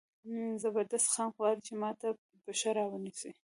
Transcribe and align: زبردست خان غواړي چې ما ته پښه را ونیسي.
زبردست 0.63 1.07
خان 1.13 1.29
غواړي 1.37 1.59
چې 1.67 1.73
ما 1.81 1.91
ته 1.99 2.07
پښه 2.43 2.69
را 2.77 2.85
ونیسي. 2.87 3.31